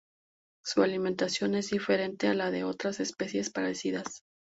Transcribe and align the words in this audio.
Su 0.63 0.81
alimentación 0.81 1.53
es 1.53 1.69
diferente 1.69 2.27
a 2.27 2.33
la 2.33 2.49
de 2.49 2.63
otras 2.63 2.99
especies 2.99 3.51
parecidas. 3.51 4.23